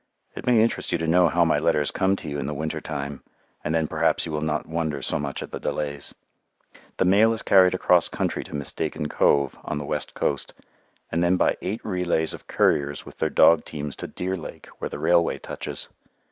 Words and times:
It 0.33 0.47
may 0.47 0.59
interest 0.63 0.91
you 0.91 0.97
to 0.97 1.05
know 1.05 1.27
how 1.29 1.45
my 1.45 1.59
letters 1.59 1.91
come 1.91 2.15
to 2.15 2.27
you 2.27 2.39
in 2.39 2.47
the 2.47 2.55
winter 2.55 2.81
time, 2.81 3.21
and 3.63 3.75
then 3.75 3.87
perhaps 3.87 4.25
you 4.25 4.31
will 4.31 4.41
not 4.41 4.65
wonder 4.65 4.99
so 5.03 5.19
much 5.19 5.43
at 5.43 5.51
the 5.51 5.59
delays. 5.59 6.15
The 6.97 7.05
mail 7.05 7.33
is 7.33 7.43
carried 7.43 7.75
across 7.75 8.09
country 8.09 8.43
to 8.45 8.55
Mistaken 8.55 9.07
Cove, 9.09 9.55
on 9.63 9.77
the 9.77 9.85
west 9.85 10.15
coast, 10.15 10.55
and 11.11 11.23
then 11.23 11.37
by 11.37 11.55
eight 11.61 11.85
relays 11.85 12.33
of 12.33 12.47
couriers 12.47 13.05
with 13.05 13.19
their 13.19 13.29
dog 13.29 13.63
teams 13.63 13.95
to 13.97 14.07
Deerlake 14.07 14.65
where 14.79 14.89
the 14.89 14.97
railway 14.97 15.37
touches. 15.37 15.87